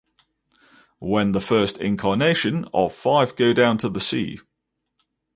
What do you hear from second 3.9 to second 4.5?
Sea?